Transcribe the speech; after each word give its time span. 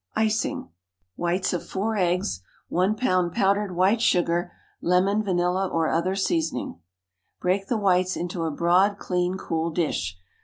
ICING. 0.15 0.63
✠ 0.63 0.67
Whites 1.15 1.53
of 1.53 1.63
4 1.63 1.95
eggs. 1.95 2.41
1 2.69 2.95
pound 2.95 3.33
powdered 3.33 3.75
white 3.75 4.01
sugar. 4.01 4.51
Lemon, 4.81 5.21
vanilla, 5.21 5.67
or 5.67 5.89
other 5.89 6.15
seasoning. 6.15 6.79
Break 7.39 7.67
the 7.67 7.77
whites 7.77 8.15
into 8.17 8.45
a 8.45 8.49
broad, 8.49 8.97
clean, 8.97 9.37
cool 9.37 9.69
dish. 9.69 10.17